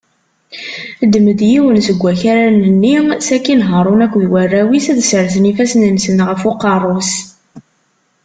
Ddem-d 1.05 1.39
yiwen 1.51 1.77
seg 1.87 1.97
wakraren-nni, 2.01 2.95
sakin 3.27 3.65
Haṛun 3.69 4.03
akked 4.05 4.23
warraw-is 4.31 4.85
ad 4.91 4.99
sersen 5.09 5.49
ifassen-nsen 5.51 6.17
ɣef 6.27 6.41
uqerru-s. 6.49 7.13